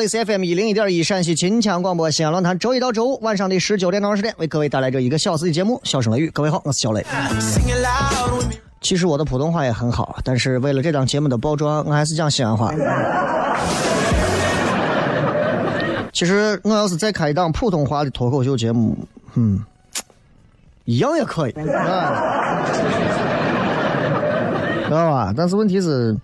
[0.00, 6.28] 这里是 FM 一零一点一陕西秦腔广播西安论坛，周一到周五晚上的十九点到二十点，为各位带来这一个小时的节目《笑声雷雨》。
[6.32, 7.04] 各位好，我是小雷。
[8.80, 12.72] 其实我的普通话也很好，但是为了这档节目的包装，我还是讲西安话。
[16.14, 18.96] 其实我要是再开一档普通话的脱口秀节目，
[19.34, 19.62] 嗯，
[20.86, 21.66] 一样也可以， 知
[24.88, 25.34] 道吧？
[25.36, 26.16] 但是问题是。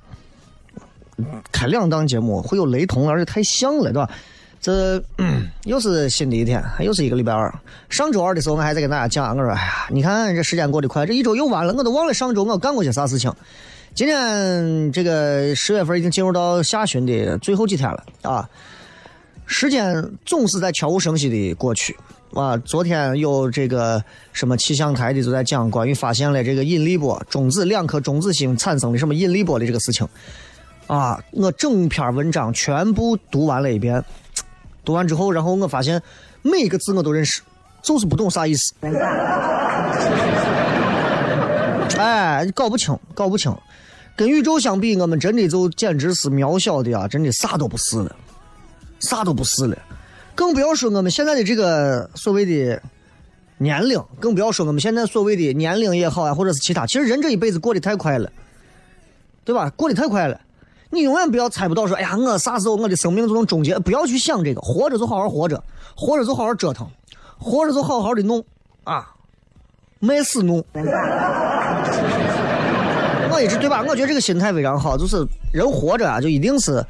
[1.52, 4.10] 开两档节目会有雷同，而且太像了，对吧？
[4.60, 5.00] 这
[5.64, 7.52] 又是新的一天，又是一个礼拜二。
[7.88, 13.32] 上周二的时候，我还在跟大家讲，我说：“哎呀，你看这时间过得快，这一周又完了，我都忘了上周我干过些啥事情。”
[13.94, 18.46] 今天这个十月份已经进入到下旬的最后几天了啊！
[19.46, 21.96] 时间总是在悄无声息的过去
[22.34, 22.56] 啊！
[22.58, 30.06] 昨天有这个什么气象台的都在讲关于发现了这个引力波中子两颗中子星产生的什么引力波的这个事情。
[30.86, 31.22] 啊！
[31.32, 34.04] 我整篇文章全部读完了一遍，
[34.84, 36.00] 读完之后，然后我发现
[36.42, 37.42] 每一个字我都认识，
[37.82, 38.74] 就是不懂啥意思。
[41.98, 43.54] 哎，搞不清，搞不清。
[44.14, 47.08] 跟宇宙相比，我们真的就简直是渺小的啊！
[47.08, 48.14] 真的啥都不是了，
[49.00, 49.76] 啥都不是了。
[50.34, 52.80] 更不要说我们现在的这个所谓的
[53.58, 56.86] 年龄，更不要说我们现在所谓的年龄也好啊，或者是其他。
[56.86, 58.30] 其实人这一辈子过得太快了，
[59.44, 59.68] 对吧？
[59.76, 60.40] 过得太快了。
[60.90, 63.78] 你永远不要猜不到，说哎呀，我啥时候我的生命就能终结？
[63.80, 65.62] 不要去想这个，活着就好好活着，
[65.96, 66.86] 活着就好好折腾，
[67.38, 68.42] 活着就好好的弄
[68.84, 69.14] 啊，
[69.98, 70.64] 没死弄。
[73.32, 73.84] 我一直对吧？
[73.86, 76.82] 我觉得这个心态非常好，就是人活着啊，就一定是，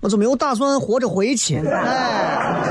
[0.00, 1.56] 我就没有打算活着回去。
[1.66, 2.62] 哎，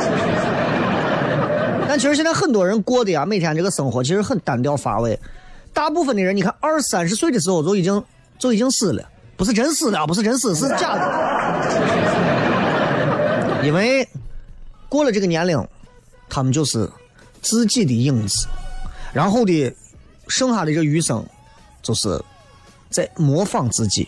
[1.87, 5.19] 但其实现在很多人过的呀，每天这个生活其实很单调乏味。
[5.73, 8.01] 大部分的人，你看二三十岁的时候就已经
[8.37, 9.03] 就已经死了。
[9.39, 11.01] 不是真死的，不是真死，是假的。
[13.63, 14.05] 因为
[14.89, 15.65] 过了这个年龄，
[16.27, 16.89] 他们就是
[17.41, 18.47] 自己的影子，
[19.13, 19.73] 然后的
[20.27, 21.25] 剩下的这余生，
[21.81, 22.21] 就是
[22.89, 24.05] 在模仿自己。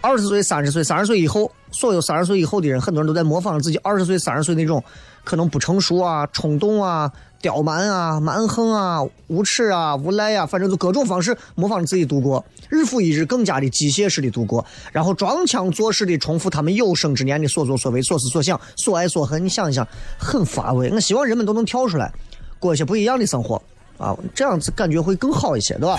[0.00, 4.82] 二十岁、三十岁、三十岁以后，所有三十岁以后的人，很多人都在模仿自己二十岁、三十岁那种
[5.22, 7.12] 可能不成熟啊、冲动啊。
[7.40, 19.44] 刁蛮啊，蛮横啊，无耻啊，无赖呀，反正就各种方式模仿自己度过，日复一日，更加的机械式的度过，然后装腔作势的重复他们有生之年的所作所为、所思所想、所爱所恨。
[19.44, 19.86] 你想一想，
[20.18, 20.90] 很乏味。
[20.90, 22.12] 我希望人们都能跳出来，
[22.58, 23.62] 过一些不一样的生活
[23.98, 25.96] 啊，这样子感觉会更好一些，对吧？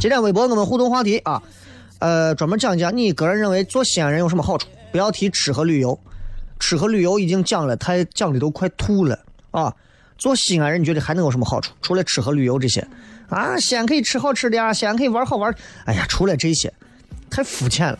[0.00, 1.42] 今天微博我们互动话题啊，
[1.98, 5.98] 呃，专门讲一讲你个人认为做西安人有什么好处，不要提吃和旅游。
[6.58, 9.18] 吃和旅游已经讲了，太讲的都快吐了
[9.50, 9.74] 啊！
[10.18, 11.72] 做西安人，你觉得还能有什么好处？
[11.82, 12.86] 除了吃和旅游这些
[13.28, 13.56] 啊？
[13.58, 15.54] 西安可以吃好吃的啊，西安可以玩好玩。
[15.84, 16.72] 哎呀，除了这些，
[17.28, 17.96] 太肤浅了，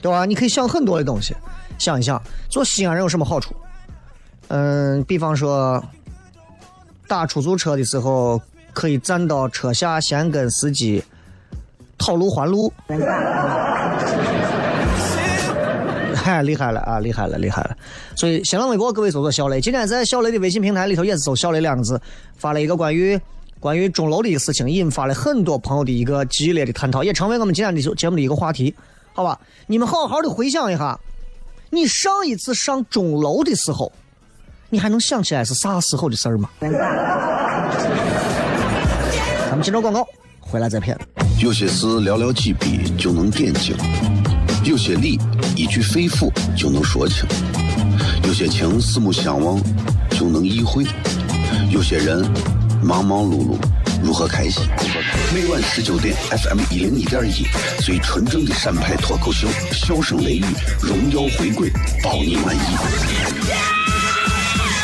[0.00, 0.24] 对吧？
[0.24, 1.34] 你可以想很多的东西。
[1.78, 3.54] 想一想，做西安人有什么好处？
[4.48, 5.84] 嗯，比方说
[7.08, 8.40] 打出租车的时候，
[8.72, 11.02] 可以站到车下先跟司机
[11.98, 12.72] 讨路还路。
[16.14, 16.98] 太厉害了啊！
[16.98, 17.76] 厉害了，厉害了！
[18.16, 22.00] 所以新浪微博各位搜索小雷，今天在小雷的微信平台里头也是搜“小雷”两个字，
[22.36, 23.16] 发了一个关于
[23.60, 28.74] 关于钟楼的一个事情，引发了很多朋友的一个激烈的探讨，也成为我们今天的节目的一个话题。
[29.12, 29.38] 好吧，
[29.68, 30.98] 你们好好的回想一下，
[31.70, 33.92] 你上一次上钟楼的时候，
[34.68, 36.50] 你还能想起来是啥时候的事儿吗？
[39.48, 40.04] 咱们接着广告，
[40.40, 40.98] 回来再骗。
[41.38, 43.76] 有些事寥寥几笔就能点睛。
[44.64, 45.18] 有些理
[45.54, 47.24] 一句肺腑就能说清，
[48.24, 49.60] 有些情四目相望
[50.10, 50.84] 就能意会，
[51.70, 52.26] 有些人
[52.82, 53.56] 忙忙碌碌
[54.02, 54.62] 如何开心？
[55.34, 57.46] 每晚十九点，FM 一零一点一，
[57.82, 60.44] 最纯正的陕派脱口秀，笑声雷雨，
[60.80, 61.70] 荣耀回归，
[62.02, 63.45] 包你满意。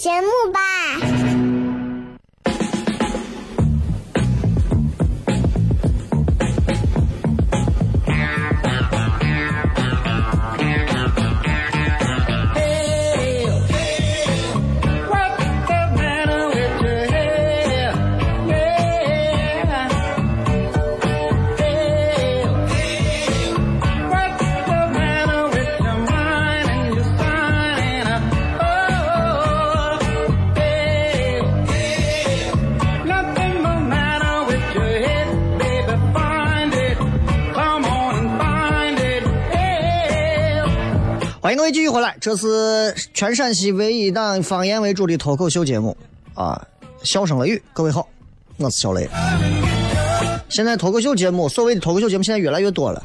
[0.00, 0.79] 节目吧。
[41.50, 45.96] 欢迎各位继续回来，这是全陕西唯一档方言为主的脱口秀节目
[46.32, 46.64] 啊！
[47.02, 48.08] 笑声雷雨，各位好，
[48.58, 49.10] 我是小雷。
[50.48, 53.02] 现在脱口秀节目，所谓的脱口秀节目现在越来越多了，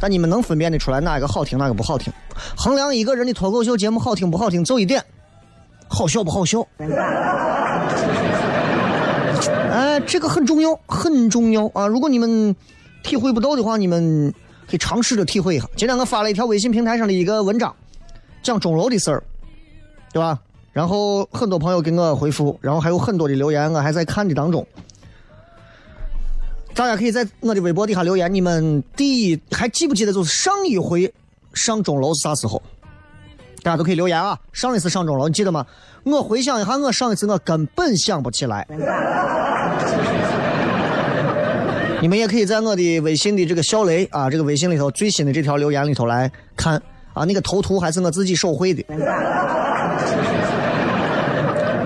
[0.00, 2.12] 但你们能分辨得出来哪个好听，哪个不好听？
[2.56, 5.00] 衡量一个人的脱口秀节目好听不好听，就一点，
[5.86, 6.66] 好笑不好笑？
[9.70, 11.86] 哎，这个很重要，很重要啊！
[11.86, 12.56] 如果你们
[13.04, 14.34] 体会不到的话，你们。
[14.68, 15.66] 可以尝试着体会一下。
[15.76, 17.74] 今天我发了一条微信平台上的一个文章，
[18.42, 19.22] 讲钟楼的事儿，
[20.12, 20.38] 对吧？
[20.72, 24.64] 然后很多朋友给我回复，然后还有很多的留言，我还在看的当中。
[26.74, 31.12] 大家可以在我的微博底下留言，你们第一还记不记得就是上一回
[31.54, 32.62] 上钟楼是啥时候？
[33.64, 34.38] 大家都可以留言啊！
[34.52, 35.66] 上一次上钟楼你记得吗？
[36.04, 38.64] 我回想一下，我上一次我根本想不起来。
[42.02, 46.80] 你们也可以在我的微信的这个小雷啊，这个微信里头最新的这条留言里头来看
[47.12, 48.84] 啊，那个头图还是我自己手绘的，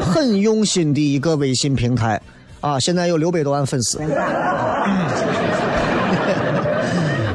[0.00, 2.21] 很用心的一个微信平台
[2.61, 3.99] 啊，现在有六百多万粉丝。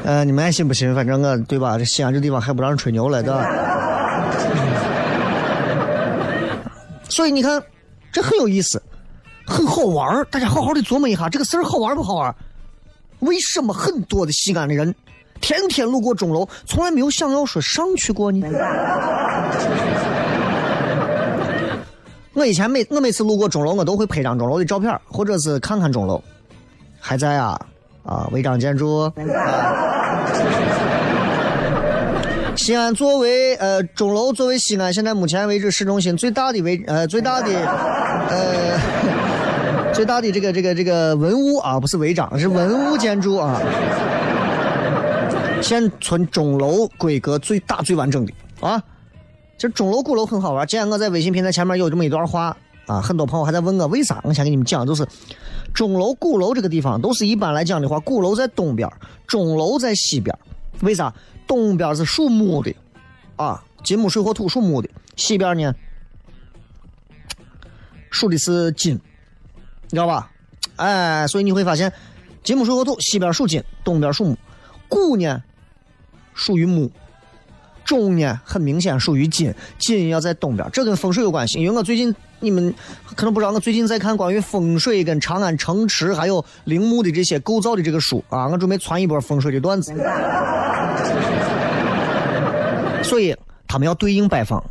[0.06, 1.78] 呃，你们爱信不信，反正我对吧？
[1.78, 3.44] 这西安这地方还不让人吹牛了，对吧？
[7.10, 7.62] 所以你看，
[8.12, 8.82] 这很有意思，
[9.46, 12.34] 很好玩大家好好的琢磨一下，这个事儿好玩不好玩？
[13.20, 14.94] 为什么很多的西安的人
[15.42, 18.48] 天天路过钟楼，从来没有想要说上去过呢？
[22.34, 26.22] 我以前每我每次路过钟楼，我都会拍张钟楼的照片，或者是看看钟楼
[27.00, 27.60] 还在啊
[28.04, 29.12] 啊违章建筑。
[32.56, 37.52] 西安作为呃钟楼作为西安现在目前为止市中心最大的违呃最大的
[38.30, 38.80] 呃。
[39.98, 43.60] 最大的这个这个这个文物啊，不是违章，是文物建筑啊。
[45.60, 48.80] 现存钟楼规格最大最完整的啊，
[49.58, 50.68] 这钟楼鼓楼很好玩。
[50.68, 54.22] 今天我在微信平台前面有这么一段话啊，很多朋友还在问我为啥。
[54.24, 55.04] 我先给你们讲，就是
[55.74, 58.88] 钟楼鼓楼这个地方都是一般来讲的话，鼓楼在东边，
[59.26, 60.38] 钟楼在西边。
[60.82, 61.12] 为啥？
[61.48, 62.72] 东边是属木的
[63.36, 65.74] 啊，金木水火土属木的，西边呢
[68.12, 69.00] 属的是金，
[69.90, 70.30] 你知道吧？
[70.76, 71.92] 哎，所以你会发现，
[72.44, 74.38] 金木水火土，西边属金，东边属木。
[74.88, 75.42] 谷呢，
[76.34, 76.92] 属于木。
[77.84, 81.58] 中呢，很明显属于金，金要在东边，这跟风水有关系。
[81.60, 82.74] 因为我最近你们
[83.16, 89.94] 可能不知道，我最近在看关于风水跟长安城池还有陵墓的这些构造的这个书啊，我准备传一波风水的段子。
[93.04, 93.34] 所以
[93.68, 94.62] 他们要对应摆放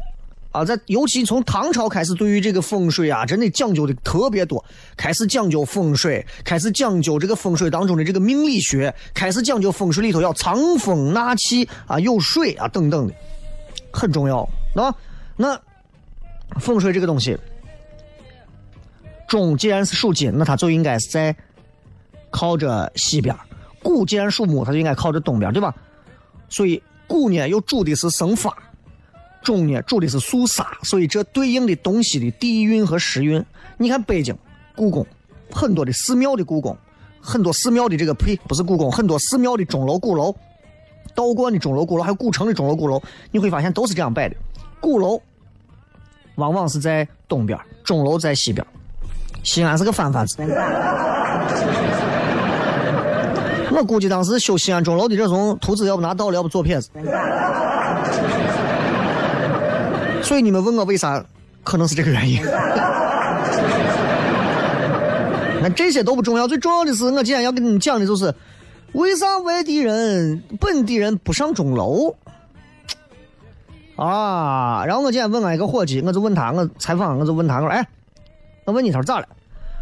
[0.56, 4.64] 啊，在尤其从唐朝开始，对于这个风水啊，真的讲究的特别多，
[4.96, 13.14] 开始讲究风水，开始讲究这个风水当中的这个命理学，开始讲究风水里头要藏风纳气啊，有水啊等等的，
[13.92, 14.94] 很重要，那
[15.36, 15.60] 那
[16.58, 17.36] 风水这个东西，
[19.28, 21.36] 中既然是属金，那它就应该是在
[22.30, 23.36] 靠着西边；
[23.82, 25.75] 谷既然属木，它就应该靠着东边，对吧？
[26.48, 26.82] 所以。
[27.08, 28.52] 谷呢又主的是生发，
[29.46, 33.42] 中呢主的是肃杀，所以这对应的东西的地运和时运。
[33.78, 34.36] 你看北京
[34.74, 35.06] 故宫，
[35.52, 36.76] 很多的寺庙的故宫，
[37.20, 40.34] 很多寺庙的这个呸，不是故宫，很多寺庙的钟楼、鼓楼，
[41.14, 43.00] 道观的钟楼、鼓楼，还有古城的钟楼、鼓楼，
[43.30, 44.34] 你会发现都是这样摆的。
[44.80, 45.22] 鼓楼
[46.34, 48.66] 往往是在东边，钟楼在西边。
[49.44, 50.36] 西安是个反法子。
[53.70, 56.90] 我估计当时修西安钟楼的这种图纸，要不拿到了，要不左撇子。
[60.26, 61.25] 所以你们问我为啥，
[61.62, 62.42] 可能是这个原因。
[65.62, 68.35] 那这些都不重要，最重要的是我今天要跟你们讲的就是，
[68.90, 72.16] 为啥外地人、本地人不上钟楼？
[73.95, 74.85] 啊！
[74.85, 77.87] 然后我今天问俺一个伙计，我就问他，我采访，我就问他，我说：“哎，
[78.64, 79.28] 我问你，他说咋了？”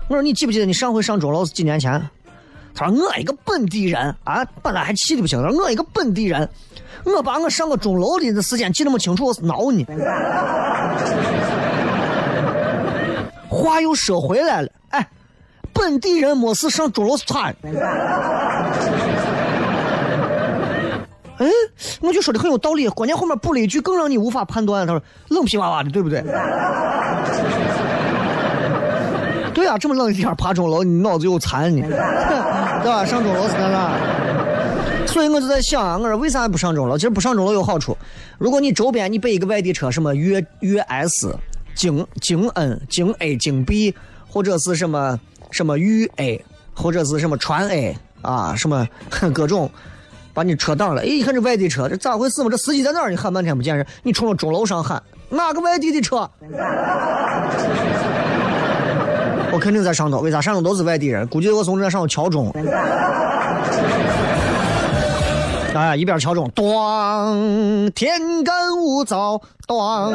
[0.08, 2.06] 我说：“你记不记得你上回上钟楼是几年前？”
[2.74, 5.40] 他说：“我一个本地人啊，把他还气的不行。
[5.42, 6.48] 他说我一个本地人，
[7.04, 9.86] 我把我上个钟楼的时间记那么清楚，我是挠你。
[13.48, 15.08] 话又说回来了，哎，
[15.72, 17.54] 本地人没事上钟楼是咋？
[21.38, 21.46] 哎，
[22.00, 22.88] 我就说的很有道理。
[22.88, 24.84] 关键后面补了一句更让你无法判断。
[24.86, 26.22] 他说冷皮娃娃的，对不对？
[29.54, 31.86] 对啊，这么冷的天爬钟楼，你脑子有残呢？
[32.84, 33.02] 对吧？
[33.02, 33.92] 上钟楼是干啥？
[35.06, 36.98] 所以我就在想啊，我说为啥不上钟楼？
[36.98, 37.96] 其实不上钟楼有好处。
[38.36, 41.34] 如果你周边你备一个外地车，什么粤粤 S、
[41.74, 43.94] 京京 N、京 A、京 B，
[44.28, 45.18] 或者是什么
[45.50, 48.86] 什么豫 A，或者是什么川 A 啊，什么
[49.32, 49.70] 各种，
[50.34, 51.00] 把你车挡了。
[51.00, 52.50] 哎，一看这外地车，这咋回事嘛？
[52.50, 53.08] 这司机在哪儿？
[53.08, 56.28] 你喊半天不见人，你冲着钟楼上喊，哪个外地的车？
[59.54, 61.24] 我肯定在上头，为啥上头都是外地人？
[61.28, 62.50] 估计我从这上头敲钟。
[65.72, 70.12] 哎，一边敲钟，咣，天干物燥，咣，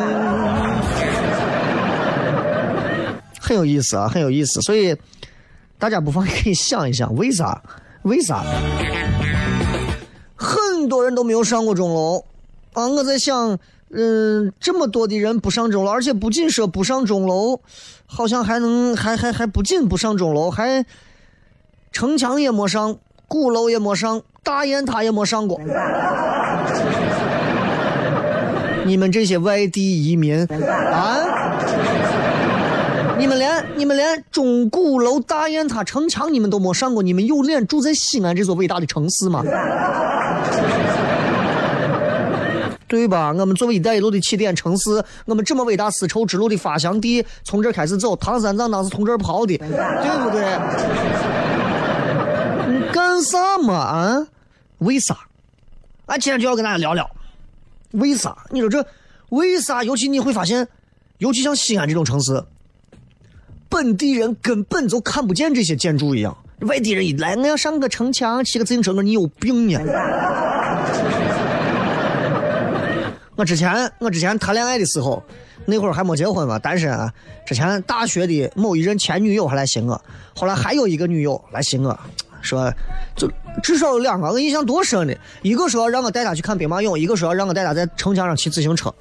[3.40, 4.62] 很有意思啊，很有意思。
[4.62, 4.94] 所以
[5.78, 7.62] 大家不妨可以想一想，为啥？
[8.02, 8.44] 为啥？
[10.36, 12.26] 很多人都没有上过钟楼
[12.74, 12.86] 啊！
[12.90, 13.58] 我在想。
[13.92, 17.60] 嗯，这么多的人不上钟楼，而且不仅说不上钟楼，
[18.06, 20.86] 好像还能还还还不仅不上钟楼，还
[21.92, 25.60] 城墙也没上，鼓楼也没上，大雁塔也没上过。
[28.86, 30.46] 你们这些外地移民
[30.92, 31.18] 啊，
[33.18, 39.44] 你们连你们连钟鼓楼、大雁塔、城墙你们都没上过，你们有脸住在西安这座伟大的城市吗？
[42.90, 43.32] 对吧？
[43.32, 49.68] 我们作为“一带一路”的起点城市，我们这么伟大丝绸之路的发祥地，从这儿开始走，唐三藏当时从这儿跑的，对
[50.24, 50.42] 不对？
[52.74, 54.28] 你干啥嘛啊？
[54.80, 55.16] 为啥？
[56.08, 57.08] 俺今天就要跟大家聊聊，
[57.92, 58.36] 为啥？
[58.50, 58.84] 你说这
[59.30, 59.84] 为啥？
[59.84, 60.68] 尤其你会发现，
[61.20, 62.44] 尤其像西安这种城市，
[63.70, 66.36] 本地人根本就看不见这些建筑一样。
[66.62, 69.80] 外地人一来，我要上个城墙，骑个自行车，你有病呀？
[73.40, 75.24] 我之前我之前谈恋爱的时候，
[75.64, 76.92] 那会儿还没结婚嘛，单身。
[76.92, 77.10] 啊。
[77.46, 80.00] 之前大学的某一任前女友还来寻我，
[80.36, 81.98] 后来还有一个女友来寻我，
[82.42, 82.70] 说
[83.16, 83.32] 就
[83.64, 85.18] 至少有两个，我印象多深的。
[85.42, 88.94] 一个说要让我带她去看兵马俑，一个说要让我带她在城墙上骑自行车。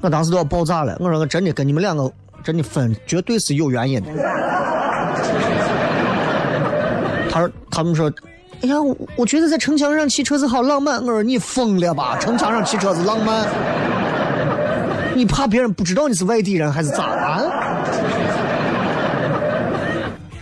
[0.00, 2.10] 我当时都要爆炸了，我说我真的跟你们两个
[2.42, 4.08] 真的分，绝对是有原因的。
[7.30, 8.10] 他说他们说。
[8.62, 11.00] 哎呀，我我觉得在城墙上骑车子好浪漫。
[11.00, 12.18] 我说你疯了吧？
[12.20, 13.48] 城墙上骑车子浪漫？
[15.14, 17.42] 你怕别人不知道你是外地人还是咋啊？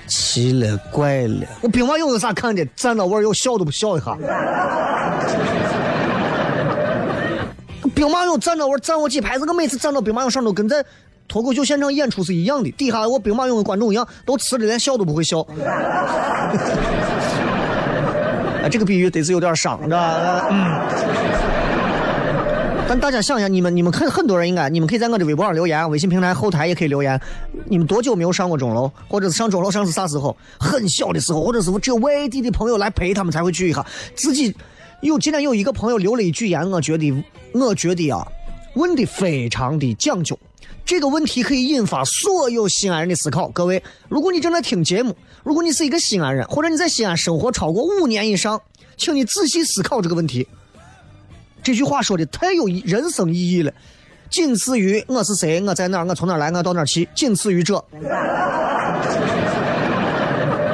[0.07, 1.47] 奇了怪了！
[1.61, 2.65] 我兵马俑有啥看的？
[2.77, 4.17] 站到位儿要笑都不笑一下。
[7.95, 10.85] 兵马俑站到我站我几排，子，我每次站到兵马俑上头，跟在
[11.27, 12.71] 脱口秀现场演出是一样的。
[12.73, 15.47] 底下我兵马俑跟观众一样，都吃的连笑都不会笑。
[18.69, 20.49] 这个比喻得是有点伤，知道吧？
[20.51, 20.81] 嗯。
[22.91, 27.21] 但大家想想，你们你们很很多人应该，你们可以在我的微博上留言，微信平台后台也可以留言。
[27.67, 30.35] 你们多久没有上过钟楼，或者是上钟楼上是啥时候？
[30.59, 33.85] 很小的时候，或者是只有外地的朋友来陪他们才会去一下。
[34.15, 34.57] 自己
[35.03, 37.13] 有今天有一个朋友留了一句言，我觉得
[37.53, 38.27] 我觉得啊，
[38.75, 40.39] 问的非常的讲究。
[40.87, 43.51] 这个问题可以引发所有西安人的思考。
[43.51, 48.61] 各位，如果你正在听节目，如果你是一个西安人，或者你在西安生活超过五年以上，
[48.97, 50.47] 请你仔细思考这个问题。
[51.63, 53.73] 这句话说的太有人生意义了，
[54.31, 57.83] 仅次于我是谁，我在哪儿，我从哪儿来，我到哪儿去，仅次于这。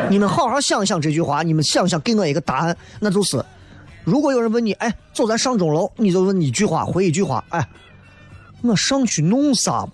[0.08, 3.42] 你们好好想想这句话，你们想想给我一个答案，那就是，
[4.04, 7.66] 如果有人问你，哎，走咱上钟楼，你就问一句话，回一句话，哎，
[8.62, 9.86] 我上去弄啥？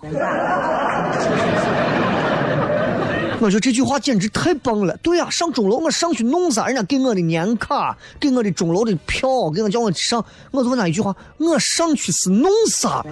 [3.41, 4.95] 我觉得这句话简直太棒了。
[4.97, 6.67] 对呀，上钟楼我上去弄啥？
[6.67, 13.03] 人家给我的年卡，给我的钟楼的票，给我叫我上，我就问他一句话：我上去是弄啥？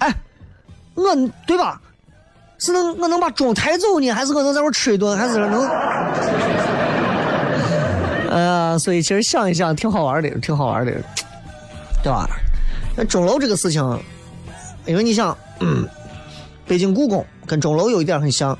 [0.00, 0.14] 哎，
[0.94, 1.16] 我
[1.46, 1.80] 对吧？
[2.58, 5.66] 是能我能把钟抬走呢，还是我能在这吃一顿，还是能？
[8.30, 10.92] 呃，所以其实想一想，挺好玩的，挺好玩的，
[12.02, 12.28] 对吧？
[12.94, 13.82] 那钟楼这个事情，
[14.84, 15.34] 因为你想。
[15.60, 15.88] 嗯。
[16.66, 18.58] 北京故宫跟钟楼有一点很像，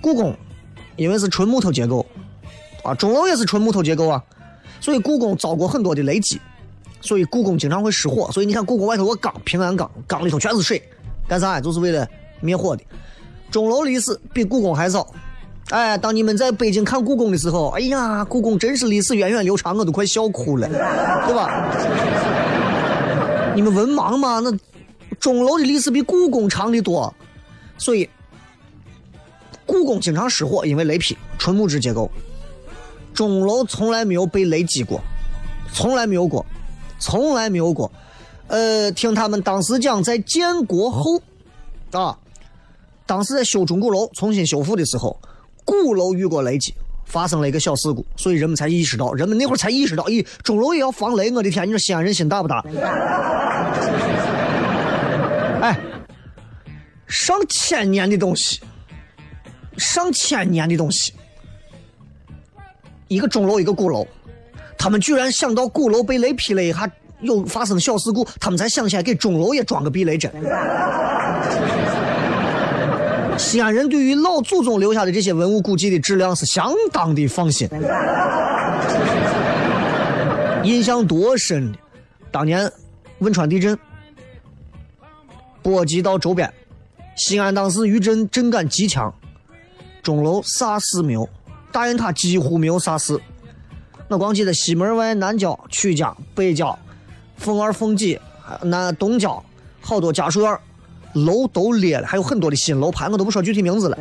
[0.00, 0.36] 故宫
[0.96, 2.04] 因为是纯木头结构，
[2.82, 4.22] 啊，钟楼也是纯木头结构啊，
[4.80, 6.38] 所以故宫遭过很多的雷击，
[7.00, 8.30] 所以故宫经常会失火。
[8.32, 10.82] 所以你看故宫外头个缸，平安缸，缸里头全是水，
[11.26, 11.58] 干啥？
[11.58, 12.06] 就是为了
[12.40, 12.82] 灭火的。
[13.50, 15.10] 钟楼历史比故宫还早，
[15.70, 21.72] 哎，当你们在北京看故宫的时候，哎呀，故宫真是历史源远流长，我都快笑哭了，对吧？
[23.56, 24.38] 你们文盲吗？
[24.40, 24.52] 那
[25.18, 27.14] 钟楼的历史比故宫长的多。
[27.78, 28.10] 所以，
[29.64, 32.10] 故宫经常失火，因为雷劈，纯木质结构。
[33.14, 35.00] 钟楼从来没有被雷击过，
[35.72, 36.44] 从来没有过，
[36.98, 37.90] 从来没有过。
[38.46, 41.20] 呃，听他们当时讲，在建国后，
[41.92, 42.16] 啊，
[43.06, 45.18] 当时在修钟鼓楼、重新修复的时候，
[45.64, 51.30] 鼓楼遇过雷击，发生了一个小事故，所以人们才意识到，人们那会儿才意识到，咦，钟楼也要防雷！
[51.32, 52.64] 我的天，你说西安人心大不大？
[55.60, 55.76] 哎。
[57.08, 58.60] 上千年的东西，
[59.78, 61.14] 上千年的东西，
[63.08, 64.06] 一个钟楼一个鼓楼，
[64.76, 66.88] 他们居然想到鼓楼被雷劈了一下，
[67.22, 70.30] 有发生小事故，他们才想起来给钟楼也装个避雷针。
[73.38, 77.66] 西安人对于老祖宗留下的这些文物古迹的质量是相当的放心，
[80.62, 81.78] 印象多深的，
[82.30, 82.70] 当年
[83.20, 83.78] 汶川地震
[85.62, 86.52] 波及到周边。
[87.18, 89.12] 西安当时余震震感极强，
[90.04, 91.28] 钟楼啥事没有，
[91.72, 93.20] 大雁塔几乎没有啥事。
[94.06, 96.78] 我光记得西门外南郊、曲江、北郊、
[97.36, 98.18] 凤二、凤几、
[98.62, 99.42] 南东郊，
[99.80, 100.58] 好多家属院
[101.14, 103.98] 楼都裂了，还有很多的新楼盘，我都不说具体名字了。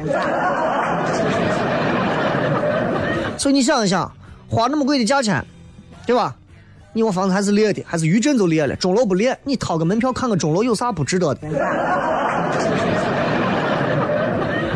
[3.36, 4.10] 所以你想一想，
[4.48, 5.44] 花那么贵的价钱，
[6.06, 6.36] 对吧？
[6.98, 11.42] 你我房子还是裂的，还是余震就裂了，钟楼不裂，你掏个门票看个钟楼有啥不值得的？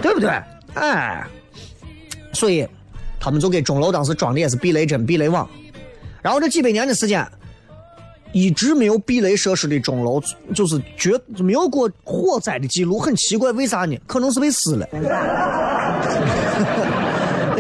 [0.03, 0.29] 对不对？
[0.75, 1.25] 哎，
[2.31, 2.67] 所以
[3.19, 5.49] 他们就给钟楼当时装的也是避雷针、避雷网。
[6.21, 7.27] 然后这几百年的时间，
[8.33, 10.21] 一直没有避雷设施的钟楼，
[10.53, 12.99] 就是绝没有过火灾的记录。
[12.99, 13.97] 很奇怪，为啥呢？
[14.05, 14.87] 可能是被撕了。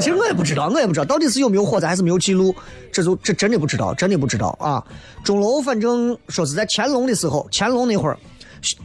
[0.01, 2.53] 其实我也不知道，我也不知道到底是有没有火灾还是没有记录，
[2.91, 4.83] 这就这真的不知道，真的不知道啊。
[5.23, 8.17] 钟楼反正说是在乾隆的时候，乾隆那会儿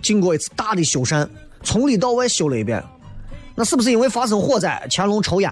[0.02, 1.26] 经过一次大的修缮，
[1.62, 2.82] 从里到外修了一遍。
[3.58, 5.50] 那是不是因为发生火灾，乾隆抽烟，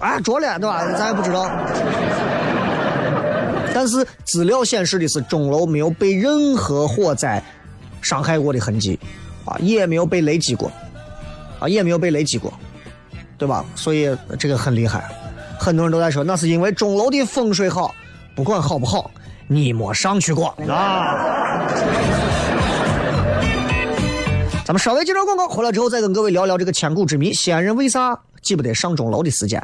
[0.00, 0.86] 哎，着了，对吧？
[0.96, 1.50] 咱也不知道。
[3.74, 7.42] 但是资料显示的是，钟楼没有被任何火灾
[8.00, 8.96] 伤害过的痕迹，
[9.44, 10.70] 啊，也没有被雷击过，
[11.58, 12.52] 啊，也没有被雷击过，
[13.42, 13.64] 对吧？
[13.74, 15.04] 所以这个很厉害，
[15.58, 17.92] 很多人都在说，那是因为钟楼的风水好，
[18.36, 19.10] 不管好不好，
[19.48, 21.66] 你没上去过啊。
[24.64, 29.60] 咱们稍微接着广告，回来之后再跟各位聊聊这个千古之谜：西安人为啥记不得上钟楼的时间？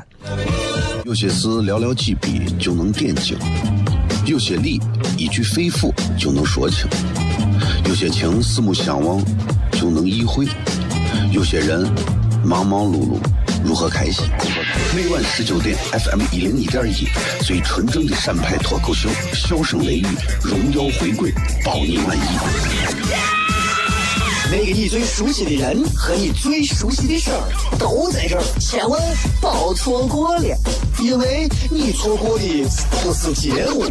[1.05, 3.39] 有些事寥寥几笔就能点睛，
[4.27, 4.81] 有些理
[5.17, 6.89] 一句肺腑就能说清，
[7.87, 9.23] 有些情四目相望
[9.71, 10.49] 就能意会，
[11.31, 11.89] 有些人
[12.45, 13.19] 忙忙碌碌
[13.65, 14.25] 如何开心？
[14.95, 17.07] 每晚十九点，FM 一零一点一，
[17.45, 20.07] 最纯正的陕派脱口秀，笑声雷雨，
[20.43, 21.33] 荣耀回归，
[21.65, 22.21] 包你满意。
[24.51, 28.99] 那个你最熟悉的人和你最熟悉的事儿都在这儿，千万
[29.41, 30.57] 别错过了，
[31.01, 32.67] 因为你错过的
[33.03, 33.85] 不是节目，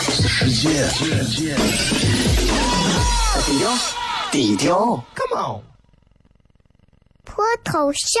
[0.00, 0.88] 是世界。
[3.46, 3.78] 低调，
[4.32, 5.04] 低调。
[7.24, 8.20] 脱头像？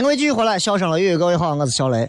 [0.00, 2.08] 迎各位继续回来，笑声雷雨，各位好，我是小雷。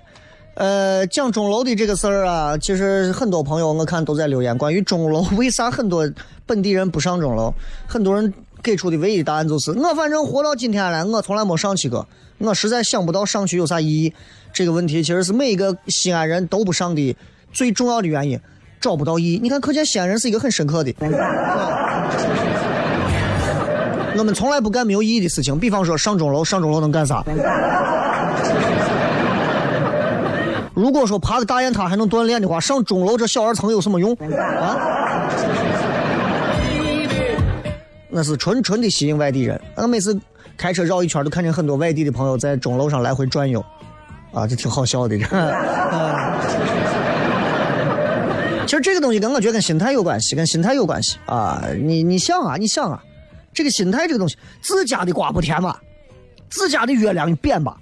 [0.54, 6.10] 呃，讲钟楼的这个事儿啊，其实很多朋友我看都在留言，关于钟楼为啥很多
[6.46, 7.54] 本地人不上钟楼，
[7.86, 14.14] 很多人给出的唯一答案就是我反正活到今天了，我从来没上去过，我实在想不到上去有啥意义。
[14.54, 17.16] 这个问题其实是每一个西安人都不上的
[17.52, 18.40] 最重要的原因，
[18.80, 19.40] 找不到意义。
[19.44, 20.94] 你看，可见西安人是一个很深刻的。
[24.18, 27.24] 我们从来不干没有意义的事情，比方说上钟楼，上钟楼能干啥？
[30.74, 34.78] 如果说爬个大雁塔还能锻炼的话，上钟楼这小二层有什么用啊？
[38.10, 39.60] 那是纯纯的吸引外地人。
[39.76, 40.20] 我每次
[40.58, 43.64] 开车绕一圈，都看见很多外地的朋友在钟楼上来回转悠，
[44.34, 45.18] 啊，这挺好笑的。
[45.18, 45.26] 这
[48.68, 51.62] 其实这个东西跟我觉得跟心态有关系，跟心态有关系啊。
[51.82, 53.02] 你你想啊，你想啊。
[53.54, 55.82] 这个心态，这个东西，自家的瓜不甜吧？
[56.50, 57.78] 自家的月亮你扁吧？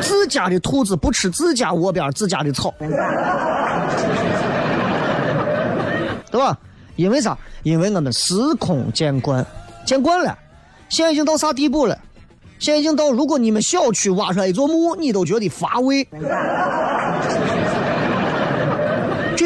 [0.00, 2.72] 自家的兔子不吃自家窝边自家的草，
[6.30, 6.56] 对吧？
[6.96, 7.36] 因为啥？
[7.64, 9.44] 因为我们司空见惯，
[9.84, 10.38] 见惯了。
[10.88, 11.98] 现在已经到啥地步了？
[12.58, 16.06] 现在已经到，如果你们小区挖出来一座墓，你都觉得乏味。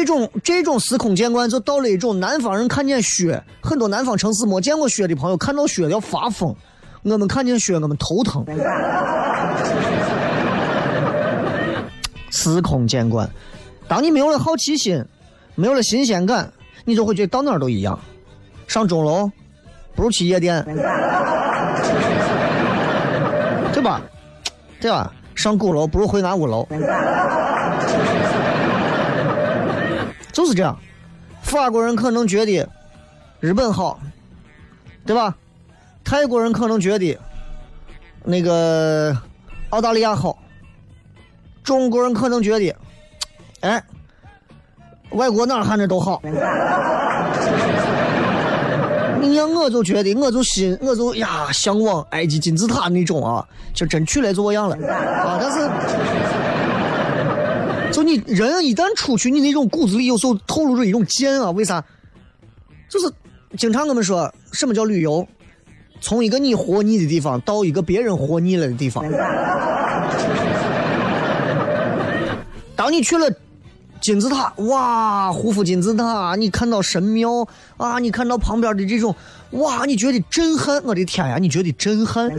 [0.03, 6.53] 这种这种司空见惯，就到了一种南方人看见雪，很多南方城市没见过雪的朋友看到雪要发疯。
[7.03, 8.45] 我们看见雪，我们头疼。
[12.29, 13.29] 司空见惯，
[13.87, 15.05] 当你没有了好奇心，
[15.55, 16.51] 没有了新鲜感，
[16.83, 17.97] 你就会觉得到哪儿都一样。
[18.67, 19.31] 上钟楼
[19.95, 20.61] 不如去夜店，
[23.71, 24.01] 对吧？
[24.81, 25.13] 对吧？
[25.33, 26.67] 上鼓楼不如回俺五楼。
[30.33, 30.77] 就是这样，
[31.41, 32.67] 法国人可能觉得
[33.39, 33.97] 日本好，
[35.05, 35.33] 对吧？
[36.03, 37.17] 泰国人可能觉得
[38.23, 39.15] 那个
[39.69, 40.37] 澳大利亚好，
[41.63, 42.75] 中国人可能觉得，
[43.61, 43.81] 哎，
[45.11, 46.21] 外国哪儿看着都好。
[49.21, 55.69] 你像我就觉得，我就心，我就呀向往埃及金字塔那种啊，就真去了做样了啊，但是。
[58.03, 61.49] 你人一旦出去，你那种骨子里有时候透露着一种贱啊！
[61.51, 61.83] 为啥？
[62.89, 63.11] 就是
[63.57, 65.27] 经常我们说什么叫旅游？
[66.01, 69.03] 从一个你活腻的地方到一个别人活腻了的地方。
[72.75, 73.27] 当你去了
[74.01, 79.15] 金字塔，哇，胡夫金字塔，你看到神庙啊，你看到旁边的这种，
[79.51, 80.83] 哇，你觉得震撼！
[80.83, 82.29] 我的天呀，你觉得震撼？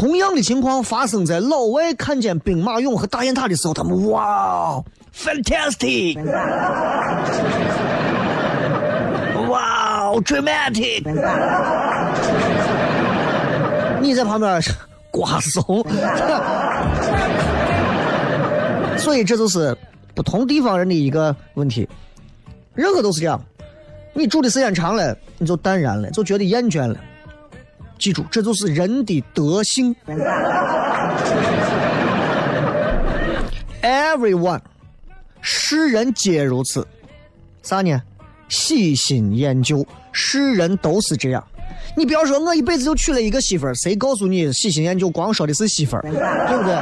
[0.00, 4.82] 同样的情况发生在老外看见兵马俑和大雁塔的时候，他们哇
[5.14, 6.18] ，fantastic，
[9.50, 11.02] 哇，dramatic，
[14.00, 14.58] 你在旁边
[15.10, 15.84] 瓜怂，
[18.96, 19.76] 所以这就是
[20.14, 21.86] 不同地方人的一个问题，
[22.72, 23.38] 任何都是这样。
[24.14, 26.98] 你住的时间长了，你就淡然了，就觉得厌倦了。
[28.00, 29.94] 记住，这就是人的德性。
[33.82, 34.60] Everyone，
[35.40, 36.86] 世人皆如此。
[37.62, 38.02] 啥呢？
[38.48, 41.44] 喜新厌旧，世人都是这样。
[41.96, 46.10] 你不要说我一辈子就娶了一个媳妇儿，谁告诉你喜新厌旧光说的是媳妇儿，对
[46.58, 46.74] 不对？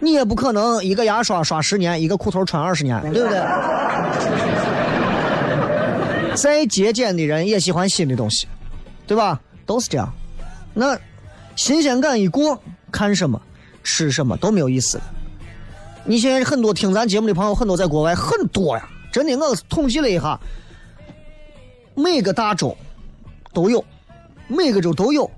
[0.00, 3.38] 你也不可能一个牙刷刷十年，一个裤头穿二十年，对不对？
[6.34, 8.46] 再节俭的人也喜欢新的东西，
[9.06, 9.40] 对吧？
[9.64, 10.12] 都是这样。
[10.74, 10.98] 那
[11.54, 13.40] 新鲜感一过，看什么、
[13.84, 15.04] 吃什么都没有意思了。
[16.04, 20.38] 你现在很多听咱节目的朋友，很多在国外，很多呀，真的，我统计了一下，
[21.94, 22.76] 每个大洲
[23.52, 23.84] 都有，
[24.48, 25.30] 每个州都有，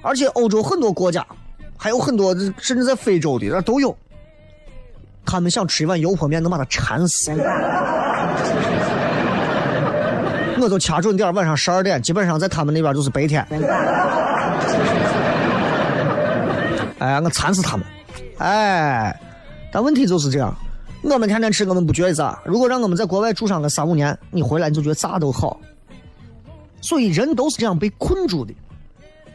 [0.00, 1.26] 而且欧洲很多国家，
[1.76, 3.96] 还有很多甚至在非洲的那都有。
[5.26, 7.32] 他们想吃一碗油泼面，能把它馋死。
[10.66, 13.40] 我都掐准点晚上十二点，基本上在他们那边就是白天。
[16.98, 17.86] 哎，我馋死他们！
[18.38, 19.16] 哎。
[19.70, 20.52] 但问题就是这样，
[21.02, 22.40] 我们天天吃，我们不觉得咋。
[22.44, 25.60] 如果让我们在国外住上个三五年，你回来你就觉得咋都好。
[26.80, 28.52] 所以人都是这样被困住的。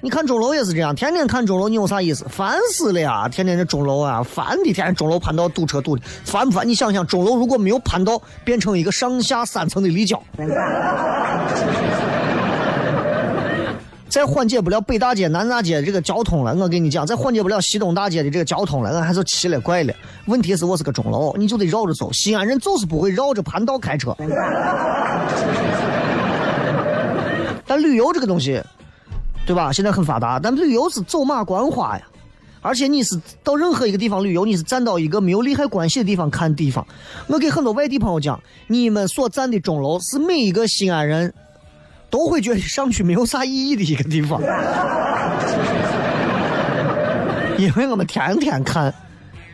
[0.03, 2.25] 你看钟楼也是这样，天天看钟楼，你有啥意思？
[2.27, 3.29] 烦死了呀！
[3.29, 4.63] 天天这钟楼啊，烦的！
[4.73, 6.67] 天天钟楼盘道堵车堵的，烦不烦？
[6.67, 10.19] 你想想，钟楼如果没有盘道，变成一个上下三层的立交。
[14.09, 19.93] 再缓解不了北大街、南大街这个交通了，我跟你讲，再缓解不了西东大街的这个交通了，俺还是奇了怪了。
[20.25, 22.11] 问题是我是个钟楼，你就得绕着走。
[22.11, 24.17] 西安人就是不会绕着盘道开车。
[27.67, 28.59] 但旅游这个东西，
[29.45, 29.71] 对吧？
[29.71, 32.03] 现在很发达，但旅游是走马观花呀。
[32.61, 36.85] 而且你是到任何一个地方旅游，你是站到一个没有利害关系的地方看地方。
[37.27, 41.33] 我给很多外地朋友讲，你们所站的钟楼是每一个西安人。
[42.11, 44.41] 都会觉得上去没有啥意义的一个地方，
[47.57, 48.93] 因为我们天天看，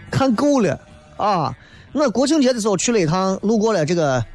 [0.09, 0.79] 看够了
[1.17, 1.55] 啊！
[1.93, 4.25] 我国庆节的时候去了一趟，路过了这个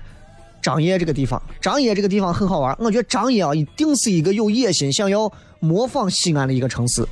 [0.63, 1.43] 张掖这个地方。
[1.61, 7.05] 张掖这个地方很好玩，我觉得张掖啊，一定是一个有野心想要模仿西安的一个城市。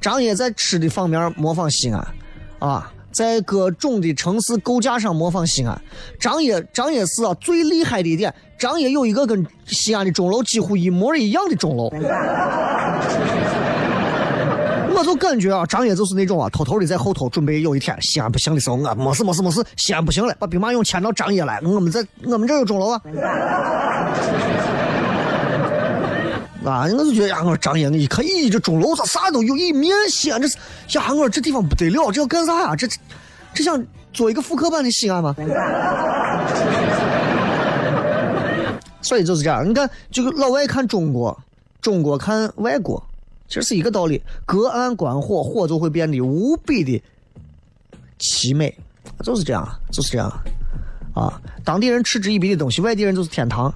[0.00, 2.06] 张掖在吃的方面模仿西安，
[2.60, 2.90] 啊。
[3.14, 5.80] 在各种的城市构架上模仿西安，
[6.18, 11.88] 张掖张掖市啊最厉害的一点，张掖有一个跟西安的钟楼几乎一模一样的钟楼。
[14.96, 23.00] 我就感觉啊，张掖就是那种啊，偷偷的在后头准备有一天西安不行的时候，我没事没事没事，西安不行了，把兵马俑迁到张掖来，我们在我们这有钟楼啊。
[26.64, 26.84] 啊！
[26.84, 30.56] 我就觉得呀，我说张掖，你一看，咦，这钟楼咋啥都有，一面西安，这是
[30.96, 32.74] 呀，我说这地方不得了，这要干啥呀？
[32.74, 32.88] 这
[33.52, 35.34] 这想做一个复刻版的西安吗？
[39.02, 41.38] 所以就是这样，你看，这个老外看中国，
[41.82, 43.04] 中国看外国，
[43.48, 44.22] 其实是一个道理。
[44.46, 47.02] 隔岸观火，火就会变得无比的
[48.18, 48.74] 凄美，
[49.22, 50.30] 就是这样，就是这样。
[51.14, 53.72] 啊，当地人嗤之以鼻的东西，外地人就是天堂。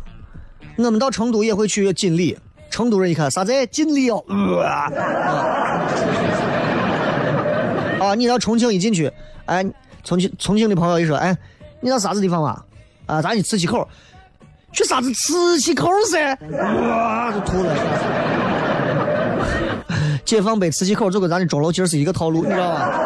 [0.76, 2.38] 我们到成都也会去锦里。
[2.70, 4.22] 成都人一看啥子锦里哦，
[7.98, 8.14] 啊！
[8.14, 9.10] 你到重庆一进去，
[9.46, 9.64] 哎，
[10.04, 11.34] 重庆重庆的朋友一说，哎，
[11.80, 12.62] 你到啥子地方嘛？
[13.06, 13.88] 啊，咱去磁器口，
[14.70, 16.36] 去啥子磁器口噻？
[16.50, 17.74] 哇，就吐了。
[20.28, 23.00] 解放碑磁器口就跟咱的钟楼其实是一个套路，你知道吧？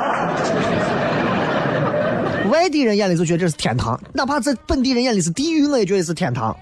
[2.51, 6.53] 外地人眼里就觉得这是天堂，哪怕在本地人眼里是地狱，我也觉得是天堂。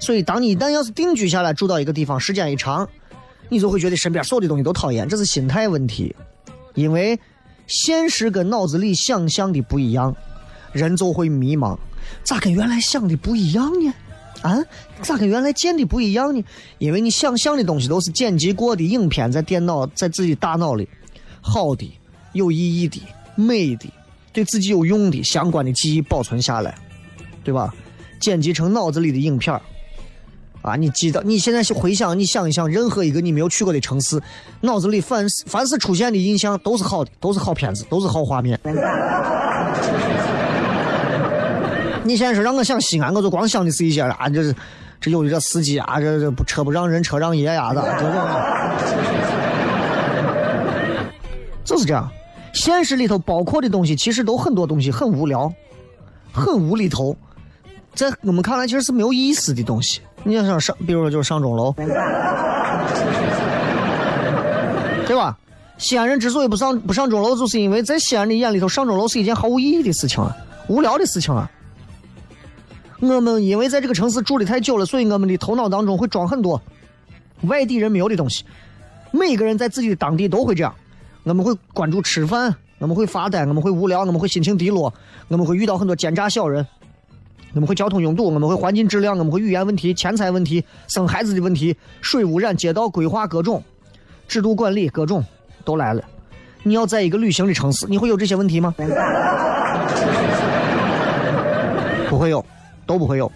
[0.00, 2.88] 所以，当你一旦要是定居下来，住到一个地方，时间一长，
[3.50, 6.16] 你就会觉得身边所有的东西都讨厌，这是心态问题。
[6.72, 7.20] 因为
[7.66, 10.16] 现实跟脑子里想象的不一样，
[10.72, 11.76] 人就会迷茫。
[12.24, 13.92] 咋跟原来想的不一样呢？
[14.42, 14.58] 啊，
[15.02, 16.44] 咋跟原来见的不一样呢？
[16.78, 20.88] 因为你想象的东西都是剪辑过的影片，在电脑在自己大脑里，
[21.40, 21.90] 好的、
[22.32, 23.00] 有意义的、
[23.36, 23.88] 美的、
[24.32, 26.76] 对自己有用的相关的记忆保存下来，
[27.44, 27.72] 对吧？
[28.20, 29.60] 剪辑成脑子里的影片
[30.60, 31.22] 啊，你记得？
[31.24, 34.20] 你现在回想，你想一想，任何一个你没有去过的城市，
[34.60, 38.58] 脑子里凡凡是出现的印象都是好的，都是好片子，都是好画面。
[42.04, 44.54] 你现在说让我想西安，我就光想的是一些啊，这
[45.00, 47.82] 这有的这司机啊，这这不车不让人，车让爷呀的，
[51.64, 52.10] 就是这样，
[52.52, 55.52] 现实里头包括的东西，其实都很多东西很无聊，
[56.32, 57.16] 很无厘头，
[57.94, 60.00] 在我们看来其实是没有意思的东西。
[60.24, 61.72] 你要想上，比如说就是上钟楼，
[65.06, 65.36] 对吧？
[65.78, 70.36] 西安人之所以不上不上钟楼，就是因为在西安的眼里头，上钟楼是一件毫无意义的事情啊，
[70.68, 71.50] 无聊的事情啊。
[73.02, 76.62] 我们因为在这个城市住的太久了，所以我们的头脑当中会装很多
[77.42, 78.44] 外地人没有的东西。
[79.10, 80.72] 每个人在自己的当地都会这样，
[81.24, 84.94] 我们会关注吃饭，我们会发呆，我们会无聊，我们会心情低落，
[85.26, 86.64] 我们会遇到很多奸诈小人，
[87.54, 93.60] 我们会交通拥堵，我们会环境质量，我们会语言问题、钱财问题、生孩子的问题、水污染、街道规划各种
[94.28, 95.24] 制度管理各种
[95.64, 96.04] 都来了。
[96.62, 98.72] 你要在一个旅行的城市，你会有这些问题吗？
[102.08, 102.44] 不会有，
[102.92, 103.32] 都不会有。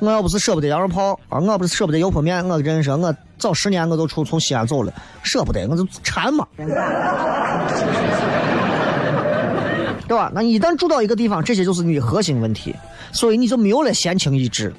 [0.00, 6.66] 我要不是舍不得羊肉泡啊，我要不是舍不得油泼面，我跟你说，我早十年我都出从西安走了，舍不得，我就馋嘛，对
[10.16, 10.32] 吧？
[10.34, 12.74] 那你一旦住到一个地方，这些就是你的核心问题，
[13.12, 14.74] 所以你就没有了闲情逸致。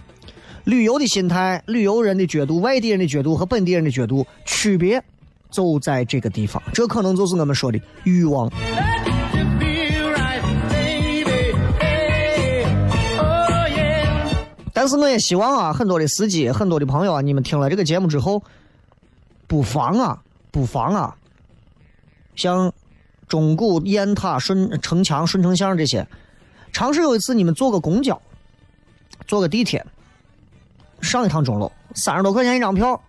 [0.65, 5.03] 旅游的心态、旅游人的角度、外地人的角度和本地人的角度区别，
[5.51, 6.61] 就在这个地方。
[6.73, 8.49] 这可能就是我们说的欲望。
[14.79, 18.41] 但是我也希望啊，很多的司机、很多的朋友啊，你们听了这个节目之后，
[19.45, 21.13] 不妨啊，不妨啊，
[22.37, 22.71] 像
[23.27, 26.07] 钟鼓、雁塔、顺城墙、顺城巷这些，
[26.71, 28.21] 尝试有一次你们坐个公交，
[29.27, 29.85] 坐个地铁，
[31.01, 33.01] 上一趟钟楼，三十多块钱一张票，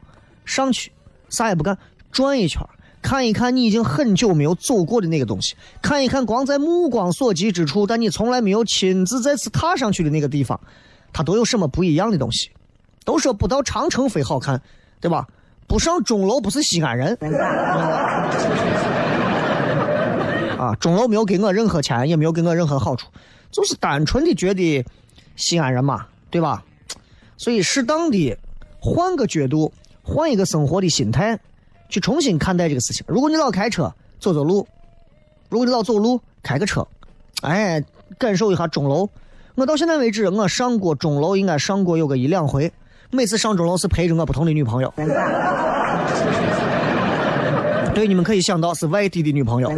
[0.44, 0.90] 上去
[1.28, 1.78] 啥也不干，
[2.11, 2.61] 转一圈，
[3.00, 10.61] 看一看你已经很久没有走过的那个东西，看一看光在目光所及之处，但你从来没有亲自再次踏上去的那个地方。
[11.12, 12.51] 它都有什么不一样的东西？
[13.05, 14.61] 都说不到长城非好看，
[15.01, 15.27] 对吧？
[15.66, 17.16] 不上钟楼不是西安人。
[20.59, 23.09] 啊，钟楼没有给我任何钱，也没有给我任何好处，
[23.51, 24.85] 就是单纯的觉得
[25.37, 26.62] 西安人嘛，对吧？
[27.38, 28.37] 所以适当的
[28.79, 31.40] 换个角度，换一个生活的心态，
[31.88, 33.05] 去重新看待这个事情。
[33.09, 34.66] 如果你老开车，走走路；
[35.49, 36.87] 如果你老走路，开个车，
[37.40, 37.83] 哎，
[38.18, 39.09] 感受一下钟楼。
[39.61, 42.73] 我到现在为止，我上过钟楼，应该上过有个一两回。
[43.11, 44.90] 每次上钟楼是陪着我不同的女朋友。
[47.92, 49.70] 对，你们可以想到是外地的女朋友。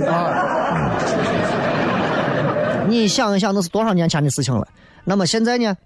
[2.87, 4.65] 你想一想，那是多少年前的事情了。
[5.03, 5.77] 那么现在呢？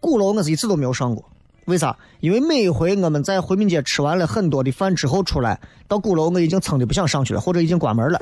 [0.00, 1.22] 鼓楼我是一次都没有上过，
[1.66, 1.94] 为啥？
[2.20, 8.18] 因为每一回我们在回民街吃完了很多的饭之后出来，到鼓楼我已经撑的不想上去了，或者已经关门了，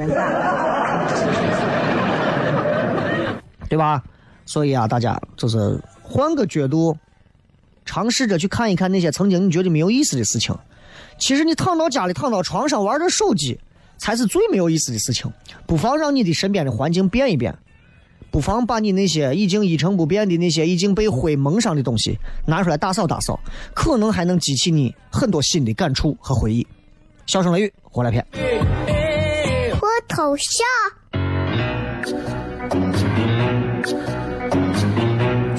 [3.69, 4.03] 对吧？
[4.45, 6.97] 所以啊，大家就是换个角度，
[7.85, 10.57] 尝试着去看一看那些曾经你觉得没有意思的事情。
[11.19, 13.59] 其实你躺到家里，躺到床上玩着手机，
[13.99, 15.31] 才是最没有意思的事情。
[15.67, 17.57] 不妨让你的身边的环境变一变，
[18.31, 23.39] 不妨把你那些已经一成不变的那些已经被灰蒙上的东西拿出来打扫打扫，
[23.75, 26.67] 可能还能激起你很多新的感触和回忆。
[27.27, 28.27] 笑声雷雨，回来片。
[29.79, 30.67] 脱头像。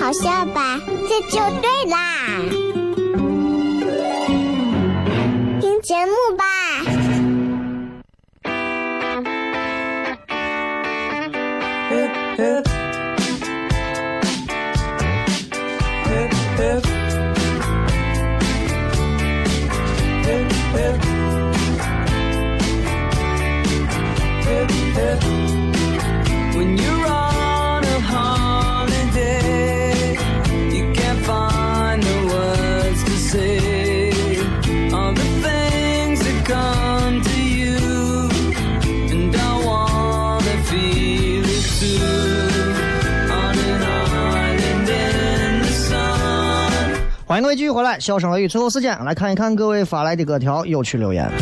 [0.00, 0.80] 好笑吧？
[1.10, 2.40] 这就对啦，
[5.60, 6.44] 听节目吧。
[47.40, 51.26] 迎各位继续回来，笑声雷雨，最后时间来看一看各位发来的各条有趣留言。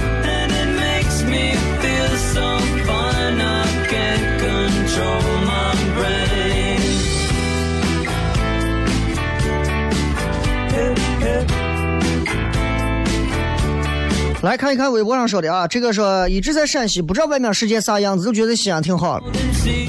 [14.41, 19.21] 来看一看微博上说的啊，这个说一直在陕西，不知道外面世界啥样子，就觉得西安挺好。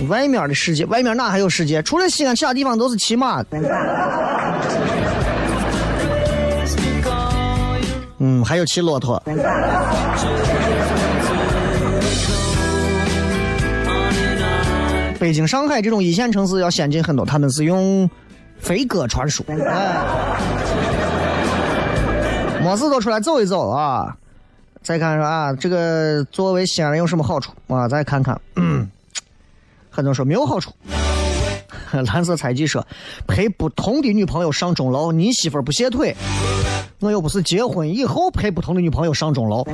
[0.07, 1.83] 外面的世界，外面哪还有世界？
[1.83, 3.43] 除了西安，其他地方都是骑马。
[8.39, 9.21] 嗯，还有骑骆驼。
[15.19, 18.09] 北京、上海这种一线城市要先进很多，他们是用
[18.57, 19.97] 飞鸽传书，哎，
[22.63, 24.15] 没事都出来走一走啊！
[24.81, 27.89] 再看说啊，这个作为西安人有什么好处啊？
[27.89, 28.89] 再看看，嗯，
[29.89, 30.71] 很多人说没有好处。
[31.91, 32.85] 蓝色猜忌说，
[33.27, 36.15] 陪不同的女朋友上钟楼，你媳妇不歇腿，
[36.99, 39.63] 我又不是结婚以后陪不同的女朋友上钟楼，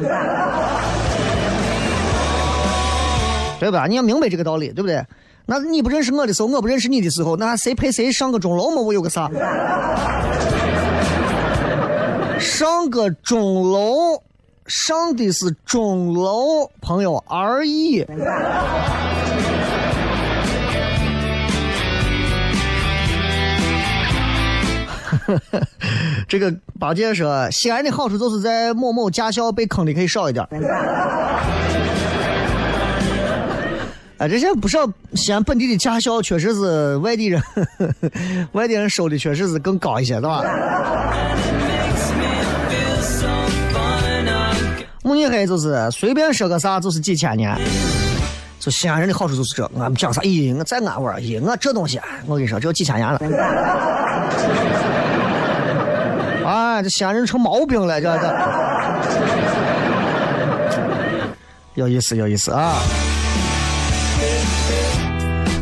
[3.60, 3.88] 对吧？
[3.88, 5.04] 你要明白这个道理，对不对？
[5.48, 8.82] 那你不认识我的时候，我不认识你的时候，那谁陪谁上个钟楼嘛？
[8.82, 9.30] 我有个啥？
[12.40, 14.22] 上个钟楼，
[14.68, 18.06] 上的是钟楼，朋友而已。
[26.28, 30.46] 这个八戒说，西安的好处就是在某某驾校被坑的可以少一点。
[34.18, 34.80] 哎，这些不少
[35.14, 37.42] 西安本地的驾校确实是外地人，
[38.54, 40.42] 外地人收的确实是更高一些，对吧？
[45.04, 47.56] 慕尼黑就是随便说个啥就是几千年，
[48.58, 50.22] 就西安人的好处就是这，俺们讲啥？
[50.22, 53.20] 咦，我在俺玩咦，我这东西，我跟你说，只有几千年了。
[56.76, 58.36] 哎，这西安人成毛病了，这这。
[61.76, 62.74] 有意思，有意思啊！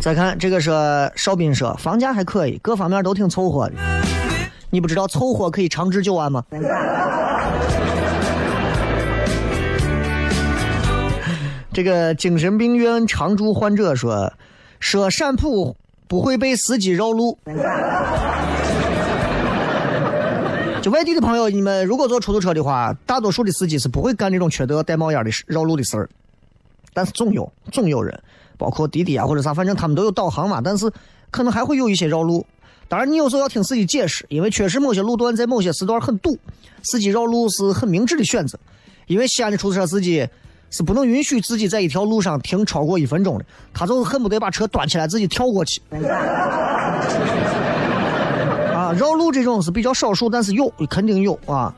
[0.01, 3.75] 再看这个说邵斌说，房价还可以，各方面都挺凑合的。
[4.71, 6.43] 你不知道凑合可以长治久安吗？
[11.71, 14.33] 这个精神病院常住患者说，
[14.79, 17.37] 说陕普不会被司机绕路。
[20.83, 26.09] 就外地的朋友，你们如果坐出租车的话，大多数的司机是不会干这种缺德、带冒烟的绕路的事儿。
[26.93, 28.21] 但是总有，总有人，
[28.57, 30.59] 包括滴滴啊或者啥，反正他们都有导航嘛。
[30.61, 30.91] 但是
[31.31, 32.45] 可能还会有一些绕路。
[32.89, 36.37] 当然，你有时候要听司机解释，因为确实某些路段在某些时段很堵，
[36.81, 38.59] 司机绕路是很明智的选择。
[39.07, 40.27] 因为西安的出租车司机
[40.69, 45.81] 是不能允许自己在一条路上停超过一分钟的，他就恨不得把车端起来自己跳过去。
[48.93, 51.73] 绕路这种是比较少数，但是有肯定有啊。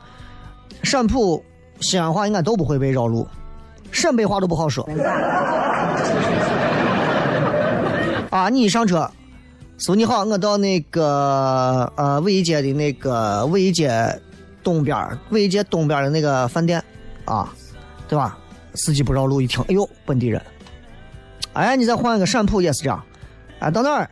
[0.82, 1.44] 陕普、
[1.80, 3.26] 西安话应该都不会被绕路，
[3.90, 4.88] 陕北话都不好说。
[8.30, 9.10] 啊，你一上车，
[9.78, 14.20] 师傅你好，我到那个呃纬街的那个纬街
[14.62, 14.96] 东边，
[15.30, 16.82] 纬街东边的那个饭店
[17.24, 17.52] 啊，
[18.08, 18.36] 对吧？
[18.74, 20.42] 司机不绕路，一听，哎呦，本地人。
[21.54, 23.02] 哎，你再换一个陕普也是这样。
[23.60, 24.10] 哎，到那儿。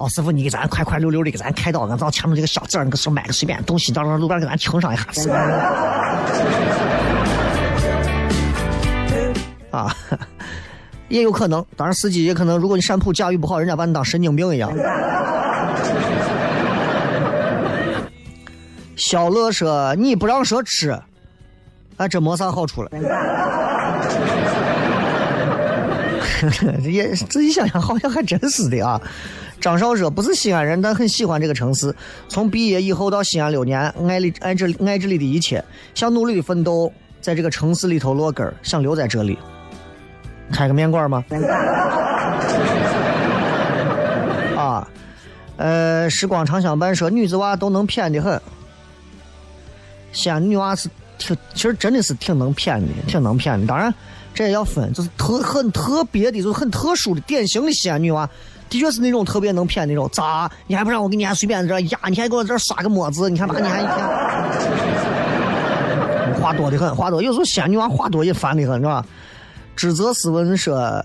[0.00, 5.04] 哦，师傅，你给咱快快溜溜的给咱开到，俺到前面这个小字儿那个时候买个随便东西，到那路边给咱停上一下。
[9.70, 9.94] 啊，
[11.08, 14.72] 也有可能，当然司机也可能，如果你陕普驾驭不好，人家把你当神经病一样。
[18.96, 20.98] 小乐说：“你不让说吃，
[21.98, 22.90] 还真没啥好处了。
[26.88, 28.98] ”也仔细想想，好像还真是的啊。
[29.60, 31.94] 张少说不是西安人，但很喜欢这个城市。
[32.28, 35.62] 从毕业以后到西安六年，爱里爱这爱这里的一切，
[35.94, 39.38] 想努力的奋斗，在这个城市里头落根想留在这里。
[40.50, 41.24] 开个面馆吗？
[44.56, 44.88] 啊，
[45.56, 48.40] 呃，时光长相伴说女子娃都能骗的很。
[50.12, 50.88] 西安女娃是
[51.18, 53.66] 挺，其实真的是挺能骗的，挺能骗的。
[53.66, 53.94] 当然，
[54.40, 58.26] 这也要分，就是特很特别的，就是很特殊的、典型的西安女娃。
[58.70, 60.50] 的确是那种特别能骗那种，咋？
[60.66, 61.98] 你还不让我给你还随便在这压？
[62.08, 63.28] 你还给我这刷个么子？
[63.28, 63.94] 你看吧，你还一天
[66.40, 67.22] 话多的很，话多。
[67.22, 69.04] 有时候仙女娃话多也烦的很，是吧？
[69.76, 71.04] 指责斯文说，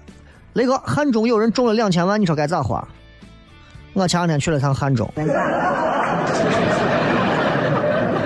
[0.53, 2.87] 那个汉中有人中了两千万，你说该咋花？
[3.91, 5.11] 我前两天去了趟汉中，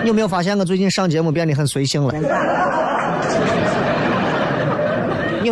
[0.04, 2.14] 你有没有发现我最近上节目变得很随性了？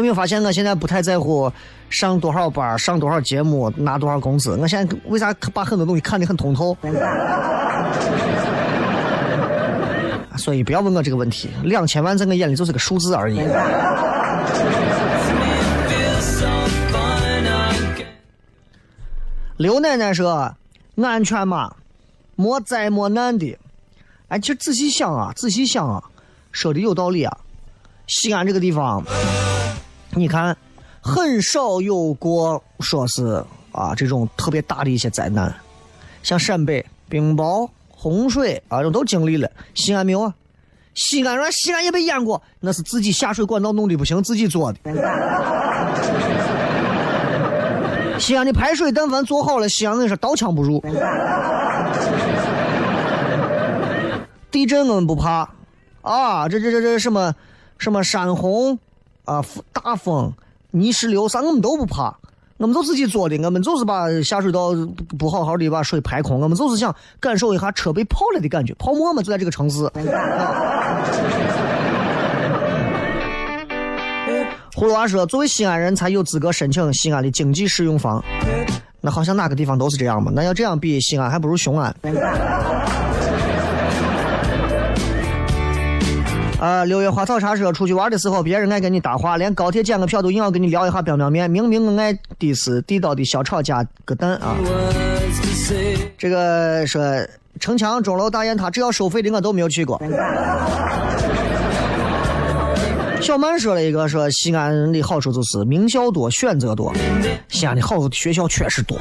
[0.07, 1.51] 你有没有发现我现在不太在乎
[1.89, 4.55] 上多少班、上多少节目、拿多少工资？
[4.55, 6.77] 我现在为啥把很多东西看得很通透？
[10.37, 13.41] 所以不要问我这个问题，两千万在我眼里就是个数字而已。
[19.57, 20.55] 刘奶奶说
[21.03, 21.75] ：“安全嘛，
[22.37, 23.57] 莫灾莫难的。”
[24.29, 26.01] 哎，其实仔细想啊，仔细想啊，
[26.53, 27.37] 说的有道理啊。
[28.07, 29.03] 西安这个地方。
[30.17, 30.57] 你看，
[30.99, 35.53] 很少有过说是啊这种特别大的一些灾难，
[36.23, 39.49] 像陕北冰雹、洪水啊，这都经历了。
[39.75, 40.33] 西安没有啊？
[40.95, 44.79] 西安说西安也被淹过，那是自己下水管道弄的不行，自己做的。
[48.19, 50.83] 西安的排水但凡做好了，西安人是刀枪不入。
[54.49, 55.47] 地震我们不怕
[56.01, 57.35] 啊，这这这这什么
[57.77, 58.79] 什么山洪
[59.27, 60.31] 啊、大风、
[60.71, 62.15] 泥石流啥我们都不怕，
[62.55, 64.69] 我们就自己做的，我们就是把下水道
[65.19, 69.83] 不好好的把水排空，我们就是想感受一下车被泡了的感觉，泡沫嘛就在这个城市。
[74.73, 78.23] 葫芦娃说：“作为西安人才有资格申请西安的经济适用房，
[79.01, 80.31] 那好像哪个地方都是这样嘛？
[80.33, 81.93] 那要这样比，西安还不如雄安。”
[86.59, 86.83] 啊！
[86.85, 91.49] 六月花草茶说，出去玩的时候，别人爱跟你搭话，连高铁检个票都硬要跟你聊一下表表面。
[91.49, 94.55] 明明我爱的是地道的小炒加个蛋啊！
[96.17, 97.01] 这个说
[97.59, 100.01] 城墙、钟楼、大雁塔，只要收费的我都没有去过。
[103.21, 106.93] 小曼说了一个，说西安的好处就是名校多，选择多。
[107.49, 108.97] 西安的好学校确实多。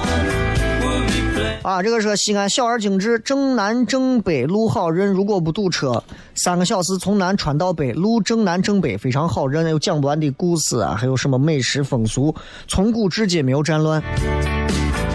[1.66, 6.00] 啊，这个说西安小而精致，正南正北路好认，如果不堵车，
[6.32, 12.32] 三个小时从南穿到北，路正南正北非常好认，有讲不完的故事啊，还有什么美食风俗，
[12.68, 14.00] 从古至今没有战乱。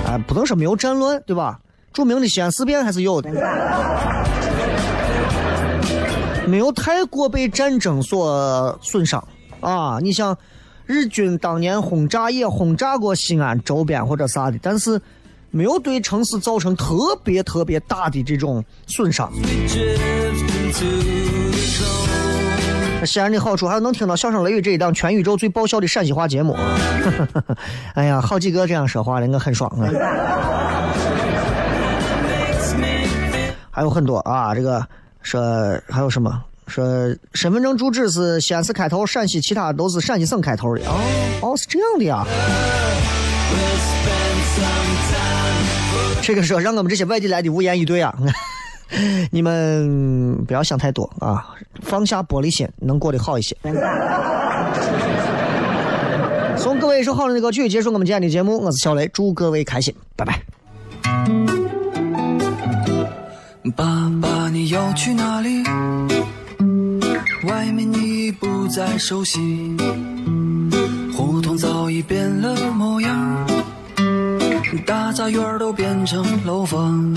[0.05, 1.57] 啊，不能说没有战乱，对吧？
[1.93, 3.31] 著名的西安事变还是有的。
[6.45, 9.25] 没有太过被战争所损伤
[9.61, 9.99] 啊！
[10.01, 10.37] 你像
[10.85, 15.01] 日军当年轰炸也轰炸过西安周边或者啥的，但是
[15.51, 19.31] 没有对城市造成特别特别大的这种损伤。
[23.05, 26.55] 西安的好处还有能听到《笑声雷雨》这一档全宇宙最爆笑的陕西话节目。
[27.95, 29.89] 哎呀，好几个这样说话的，我很爽啊！
[33.69, 34.85] 还有很多啊，这个。
[35.23, 36.43] 说还有什么？
[36.65, 40.81] 说身份证住址是西安市开头，陕西其他都是陕西省开头的。
[40.87, 40.99] 哦
[41.41, 42.25] 哦，是这样的呀。
[46.22, 48.15] 这个说让我们这些外地来的无言以对啊！
[49.32, 53.55] 你们不要想太多啊，放下玻璃心，能过得好一些。
[56.57, 58.59] 送各位一首好听的歌曲，结束我们今天的节目。
[58.61, 60.41] 我是小雷，祝各位开心，拜拜。
[63.76, 65.63] 爸爸，你要去哪里？
[67.47, 69.39] 外面你已不再熟悉，
[71.15, 73.47] 胡同早已变了模样，
[74.80, 77.13] 大杂院都变成楼房。